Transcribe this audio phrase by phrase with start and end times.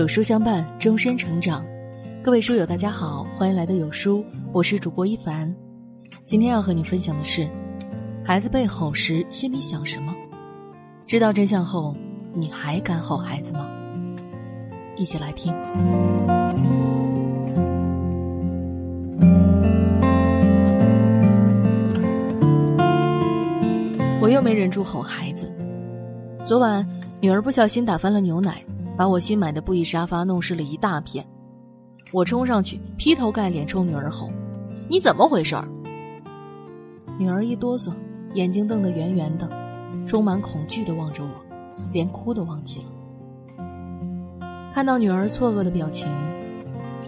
[0.00, 1.62] 有书相伴，终身成长。
[2.22, 5.54] 各位书友，大家好，欢迎来到有书，我是主播一凡。
[6.24, 7.46] 今天要和你分享的是，
[8.24, 10.14] 孩子被吼时心里想什么？
[11.04, 11.94] 知道真相后，
[12.32, 13.68] 你还敢吼孩子吗？
[14.96, 15.52] 一起来听。
[24.22, 25.46] 我又没忍住吼孩子。
[26.42, 26.88] 昨晚，
[27.20, 28.64] 女儿不小心打翻了牛奶，
[29.00, 31.26] 把我新买的布艺沙发弄湿了一大片。
[32.12, 34.30] 我冲上去，劈头盖脸冲女儿吼
[34.90, 35.56] ：“你怎么回事？”
[37.18, 37.94] 女儿一哆嗦，
[38.34, 39.48] 眼睛瞪得圆圆的，
[40.06, 41.30] 充满恐惧的望着我，
[41.94, 42.90] 连哭都忘记了。
[44.74, 46.06] 看到女儿错愕的表情，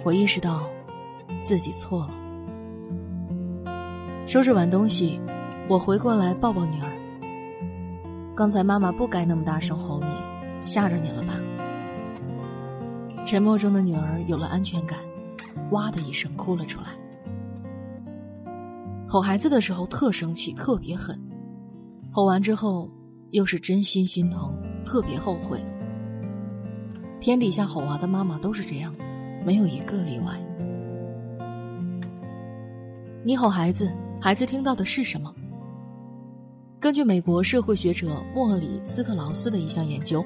[0.02, 0.62] 我意识到
[1.42, 2.14] 自己错了。
[4.26, 5.20] 收拾完东西，
[5.68, 6.88] 我回过来抱抱女儿。
[8.34, 10.06] 刚才妈妈不该那么大声吼你，
[10.64, 11.34] 吓着你了吧？
[13.32, 14.98] 沉默中的女儿有了安全感，
[15.70, 16.88] 哇的一声哭了出来。
[19.08, 21.16] 吼孩子的时候特生气，特别狠；
[22.10, 22.90] 吼完之后
[23.30, 25.64] 又是真心心疼，特别后悔。
[27.20, 28.94] 天底下吼娃的妈妈都是这样，
[29.46, 30.38] 没有一个例外。
[33.24, 35.34] 你吼孩子，孩子听到的是什么？
[36.78, 40.22] 根据美国社会学者莫里斯特劳斯的一项研究，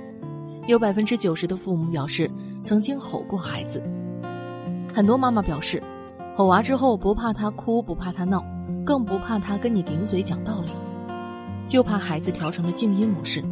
[0.67, 2.29] 有百分之九十的父母表示
[2.65, 3.81] 曾经吼过孩子。
[4.93, 5.81] 很多妈妈表示，
[6.37, 8.45] 吼娃之后不怕他哭，不怕他闹，
[8.85, 10.71] 更不怕他跟你顶嘴讲道理，
[11.69, 13.43] 就怕孩子调成了静音模式。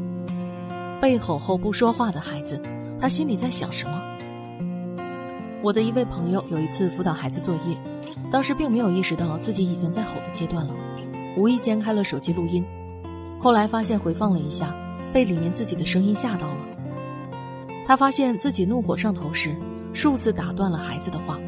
[1.00, 2.60] 被吼后不说话的孩子，
[3.00, 4.02] 他心里在想什么？
[5.62, 7.76] 我的一位朋友有一次辅导孩子作业，
[8.30, 10.74] 当时并没有意识到自己已经在吼的阶段了，
[11.36, 12.64] 无意间开了手机录音。
[13.38, 14.74] 后来发现回放了一下，
[15.12, 16.56] 被里面自己的声音吓到了。
[17.86, 19.54] 他发现自己怒火上头时，
[19.92, 21.38] 数次打断了孩子的话，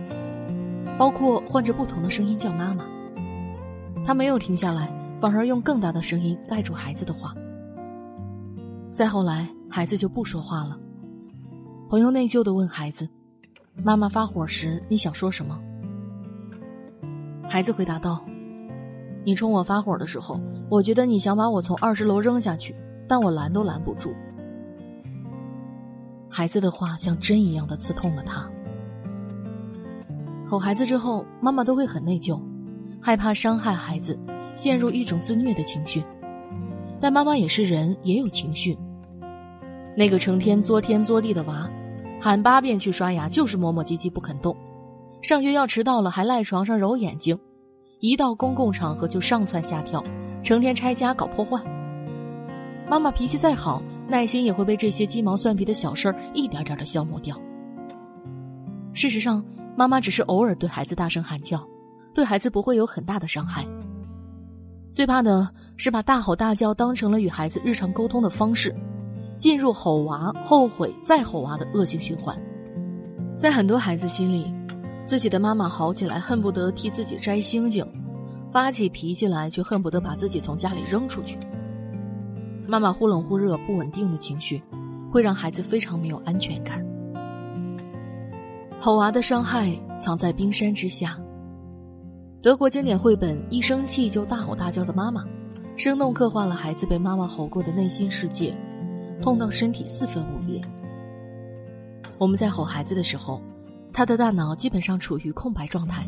[0.98, 2.84] 包括换着不同的声音叫妈妈。
[4.04, 4.88] 他没有停下来，
[5.18, 7.34] 反而用更大的声音盖住孩子的话。
[8.92, 10.78] 再后来，孩子就不说话了。
[11.88, 13.08] 朋友内疚的问孩子
[13.82, 15.58] ：“妈妈发火时，你想说什么？”
[17.48, 18.24] 孩子回答道。
[19.24, 22.76] 你冲我发火的时候，我觉得你想把我从二十楼扔下去，
[23.08, 24.14] 但我拦都拦不住。
[26.36, 28.46] 孩子的话像针一样的刺痛了他。
[30.46, 32.38] 吼孩子之后，妈妈都会很内疚，
[33.00, 34.18] 害怕伤害孩子，
[34.54, 36.04] 陷入一种自虐的情绪。
[37.00, 38.76] 但妈妈也是人，也有情绪。
[39.96, 41.70] 那个成天作天作地的娃，
[42.20, 44.54] 喊八遍去刷牙就是磨磨唧唧不肯动，
[45.22, 47.38] 上学要迟到了还赖床上揉眼睛。
[48.00, 50.04] 一到公共场合就上蹿下跳，
[50.42, 51.58] 成天拆家搞破坏。
[52.86, 57.36] 妈妈脾气再好，耐心也会被这些鸡毛蒜皮的小事儿一点点的消磨掉。
[58.92, 59.44] 事实上，
[59.76, 61.62] 妈妈只是偶尔对孩子大声喊叫，
[62.14, 63.66] 对孩子不会有很大的伤害。
[64.92, 68.74] 最怕的是把大吼大叫当成了与孩子日常沟通的方式，
[69.38, 72.36] 进入吼娃、后悔再吼娃的恶性循环。
[73.38, 74.52] 在很多孩子心里。
[75.04, 77.86] 自己的妈妈好起来，恨不得替自己摘星星；
[78.50, 81.38] 发起脾气来，却恨不得把自己从家里扔出去。
[82.66, 84.62] 妈妈忽冷忽热、不稳定的情绪，
[85.10, 86.84] 会让孩子非常没有安全感。
[88.80, 91.18] 吼娃的伤害藏在冰山之下。
[92.42, 95.24] 德国经典绘本《一生气就大吼大叫的妈妈》，
[95.76, 98.54] 生动刻画了孩子被妈妈吼过的内心世界，
[99.20, 100.60] 痛到身体四分五裂。
[102.18, 103.40] 我们在吼孩子的时候。
[103.92, 106.06] 他的大脑基本上处于空白状态，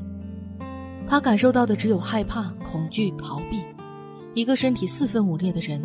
[1.08, 3.64] 他感受到的只有害怕、恐惧、逃避。
[4.34, 5.82] 一个身体四分五裂的人，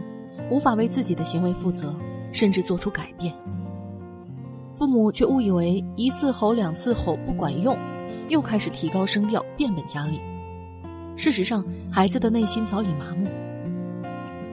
[0.53, 1.91] 无法为自己的行为负责，
[2.31, 3.33] 甚至做出改变。
[4.75, 7.75] 父母却误以为一次吼、两次吼不管用，
[8.29, 10.19] 又开始提高声调，变本加厉。
[11.15, 13.27] 事实上，孩子的内心早已麻木。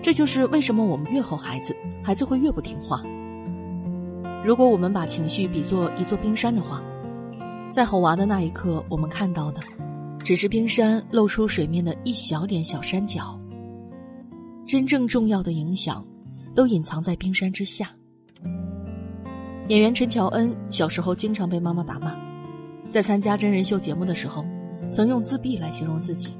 [0.01, 3.03] 这就是为什么我们越吼孩子，孩子会越不听话。
[4.43, 6.83] 如果我们把情绪比作一座冰山的话，
[7.71, 9.61] 在吼娃的那一刻，我们看到的，
[10.25, 13.40] 只是冰山露出水面的一小点小山脚。
[14.71, 16.07] 真正重要的影响，
[16.55, 17.91] 都隐藏在冰山之下。
[19.67, 22.15] 演员陈乔恩小时候经常被妈妈打骂，
[22.89, 24.45] 在参加真人秀节目的时候，
[24.93, 26.31] 曾用自闭来形容自己。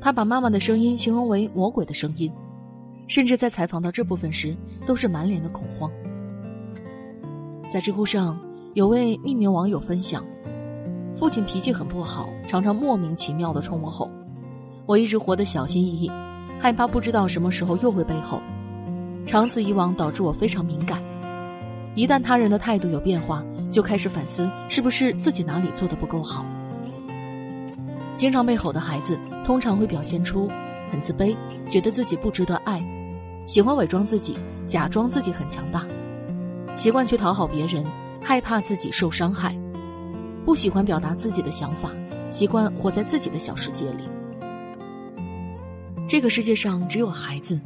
[0.00, 2.28] 他把妈妈的声音形容为魔鬼的声音，
[3.06, 5.88] 甚至在采访到这部分时，都是满脸的恐慌。
[7.70, 8.36] 在知乎上。
[8.74, 10.26] 有位匿名网友分享，
[11.14, 14.10] 父亲脾气很不好，常常莫名其妙的冲我吼，
[14.86, 16.10] 我一直活得小心翼翼，
[16.62, 18.40] 害怕不知道什么时候又会被吼，
[19.26, 21.02] 长此以往导致我非常敏感，
[21.96, 26.46] 一旦他人的态度有变化，就开始反思是不是自己哪里做的不够好。
[28.14, 30.48] 经常被吼的孩子，通常会表现出
[30.88, 31.34] 很自卑，
[31.68, 32.80] 觉得自己不值得爱，
[33.44, 34.38] 喜欢伪装自己，
[34.68, 35.84] 假装自己很强大，
[36.76, 37.84] 习惯去讨好别人，
[38.22, 39.52] 害怕自己受伤害，
[40.44, 41.90] 不喜欢表达自己的想法，
[42.30, 44.04] 习惯活在自己的小世界里。
[46.12, 47.58] 这个世界上只有孩子，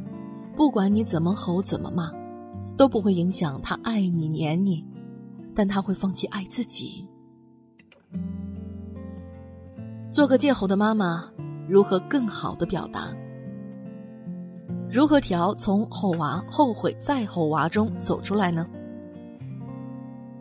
[0.55, 2.09] 不管你怎么吼怎么骂，
[2.77, 4.85] 都不会影响他爱你黏你，
[5.53, 7.05] 但他会放弃爱自己。
[10.13, 11.29] 做个戒吼的妈妈，
[11.67, 13.13] 如何更好的表达？
[14.89, 18.65] 如何调从吼娃、后悔再吼娃中走出来呢？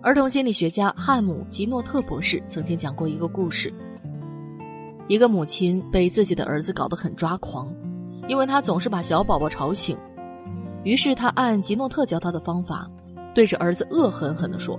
[0.01, 3.75] 儿童心理学家汉姆吉诺特博士曾经讲过一个故事：
[5.09, 7.69] 一个母亲被自己的儿子搞得很抓狂。
[8.29, 9.97] 因为他总是把小宝宝吵醒，
[10.83, 12.91] 于是他按吉诺特教他的方法，
[13.35, 14.79] 对着儿子恶狠狠地说：“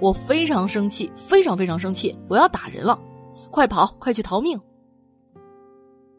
[0.00, 2.98] 我非常生气，非常非常生气，我要打人了，
[3.50, 4.60] 快跑，快去逃命！”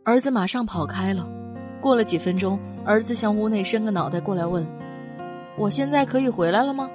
[0.06, 1.28] 儿子马上跑开了。
[1.82, 4.66] 过了几分钟，儿子向屋内伸个脑袋过来问
[5.60, 6.90] ：“我现在可以回来了吗？”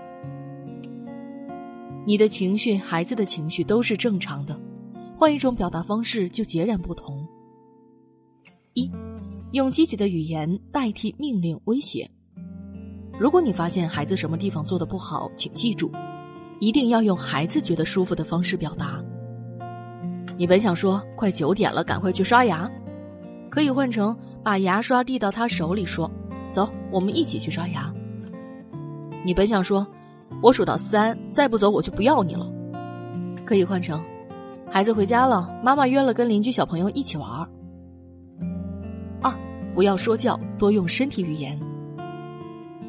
[2.06, 4.58] 你的情绪，孩子的情绪都是正常的，
[5.18, 7.22] 换一种表达方式就截然不同。
[8.72, 8.90] 一。
[9.52, 12.08] 用积极的语言代替命令威胁。
[13.18, 15.90] 如果你发现孩子什么地方做的不好，请记住，
[16.60, 19.02] 一定要用孩子觉得舒服的方式表达。
[20.36, 22.70] 你本想说“快九点了，赶快去刷牙”，
[23.50, 26.08] 可以换成把牙刷递到他手里，说
[26.52, 27.92] ：“走，我们一起去刷牙。”
[29.24, 29.84] 你本想说
[30.40, 32.48] “我数到三，再不走我就不要你了”，
[33.44, 34.00] 可以换成
[34.70, 37.48] ：“孩子回家了，妈妈约了跟邻居小朋友一起玩儿。”
[39.20, 39.32] 二
[39.74, 41.58] 不要说教，多用身体语言。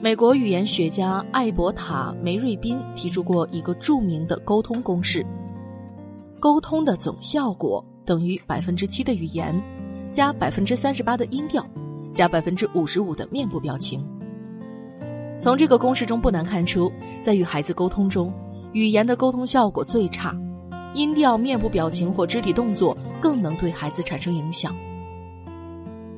[0.01, 5.25] 美国语言学家艾伯塔·梅瑞宾提出过一个著名的沟通公式：
[6.39, 9.53] 沟通的总效果等于百分之七的语言，
[10.11, 11.65] 加百分之三十八的音调，
[12.13, 14.01] 加百分之五十五的面部表情。
[15.37, 16.91] 从这个公式中不难看出，
[17.21, 18.33] 在与孩子沟通中，
[18.71, 20.33] 语言的沟通效果最差，
[20.93, 24.73] 音调、面部表情或肢体动作更能对孩子产生影响。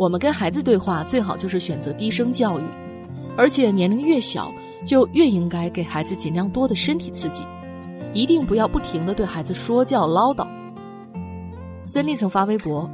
[0.01, 2.63] 我们跟孩子对话，最好就是选择低声教育，
[3.37, 4.51] 而且年龄越小，
[4.83, 7.43] 就越应该给孩子尽量多的身体刺激，
[8.11, 10.47] 一定不要不停的对孩子说教唠叨。
[11.85, 12.89] 孙俪曾发微博，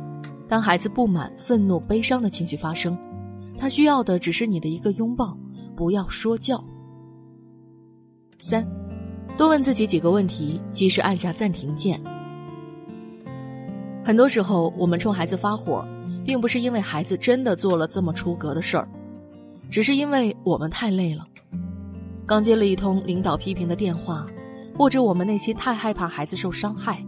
[0.50, 2.98] 当孩子不满、愤怒、悲伤的情绪发生，
[3.58, 5.34] 他需要的只是你的一个拥抱，
[5.78, 6.62] 不要说教。
[8.40, 8.68] 三，
[9.38, 11.98] 多问自己几个问题，及时按下暂停键。
[14.04, 15.88] 很多时候，我们冲孩子发火。
[16.28, 18.86] 并不是因为孩子真的做了这么出格的事儿，
[19.72, 21.24] 只是因为我们太累了，
[22.26, 24.26] 刚接了一通领导批评的电话，
[24.78, 27.02] 或者我们内心太害怕孩子受伤害。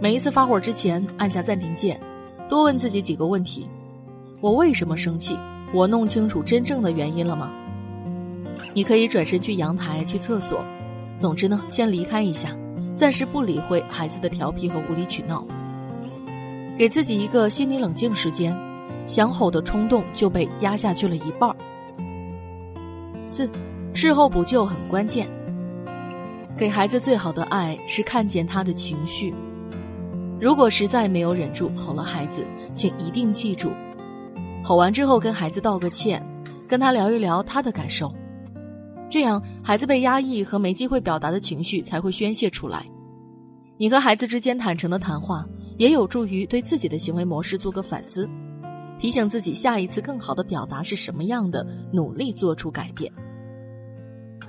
[0.00, 2.00] 每一次发火之前，按下暂停键，
[2.48, 3.68] 多问自己几个问题：
[4.40, 5.38] 我为什么生气？
[5.72, 7.52] 我弄清楚真正的原因了吗？
[8.74, 10.64] 你可以转身去阳台、去厕所，
[11.16, 12.56] 总之呢，先离开一下，
[12.96, 15.46] 暂时不理会孩子的调皮和无理取闹。
[16.76, 18.52] 给自己一个心理冷静时间，
[19.06, 21.54] 想吼的冲动就被压下去了一半。
[23.28, 23.48] 四，
[23.92, 25.28] 事后补救很关键。
[26.56, 29.32] 给孩子最好的爱是看见他的情绪。
[30.40, 32.44] 如果实在没有忍住吼了孩子，
[32.74, 33.70] 请一定记住，
[34.64, 36.20] 吼完之后跟孩子道个歉，
[36.66, 38.12] 跟他聊一聊他的感受，
[39.08, 42.84] 这样孩子被压抑和没机会表达的情绪才会宣泄出来。
[43.76, 45.46] 你和孩子之间坦诚的谈话。
[45.76, 48.28] 也有助于对自己的行为模式做个反思，
[48.98, 53.12] 提醒自己下一次更好的表达是什么样的，努力做出改变。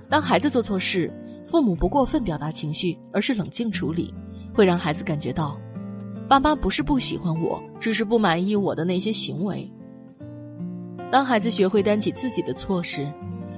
[0.08, 1.12] 当孩子做错事，
[1.46, 4.14] 父母不过分表达情绪，而是冷静处理，
[4.54, 5.60] 会让孩子感觉到，
[6.30, 9.70] 爸妈不是不喜欢我，只是不满意我的那些行为。
[11.12, 13.12] 当孩子学会担起自己的错时，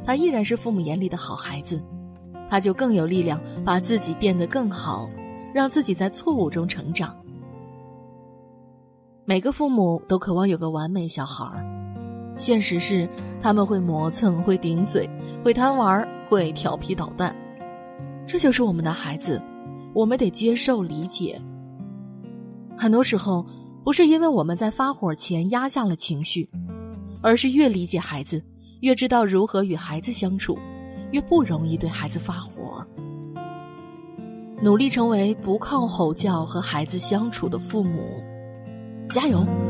[0.05, 1.83] 他依然是父母眼里的好孩子，
[2.49, 5.09] 他就更有力量把自己变得更好，
[5.53, 7.13] 让自己在错误中成长。
[9.29, 11.61] 每个父母都渴望有个完美小孩儿，
[12.37, 13.05] 现实是
[13.41, 15.05] 他们会磨蹭、会顶嘴、
[15.43, 17.35] 会贪玩、会调皮捣蛋，
[18.25, 19.41] 这就是我们的孩子，
[19.93, 21.37] 我们得接受理解。
[22.77, 23.45] 很多时候，
[23.83, 26.49] 不是因为我们在发火前压下了情绪，
[27.21, 28.41] 而是越理解孩子，
[28.79, 30.57] 越知道如何与孩子相处，
[31.11, 32.81] 越不容易对孩子发火。
[34.61, 38.23] 努力成为不靠吼叫和孩子相处的父母。
[39.09, 39.66] 加油！